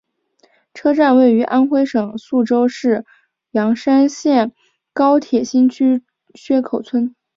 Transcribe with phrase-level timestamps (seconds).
[0.73, 3.05] 车站位于安徽省宿州市
[3.53, 4.51] 砀山县
[4.93, 7.13] 高铁新区薛口村。